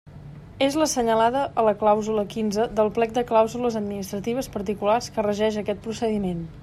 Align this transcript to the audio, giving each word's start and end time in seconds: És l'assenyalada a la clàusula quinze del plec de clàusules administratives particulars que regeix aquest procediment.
És 0.67 0.75
l'assenyalada 0.81 1.43
a 1.63 1.65
la 1.67 1.73
clàusula 1.83 2.23
quinze 2.35 2.65
del 2.79 2.89
plec 2.95 3.13
de 3.19 3.25
clàusules 3.33 3.77
administratives 3.83 4.51
particulars 4.57 5.11
que 5.19 5.27
regeix 5.29 5.61
aquest 5.63 5.87
procediment. 5.89 6.43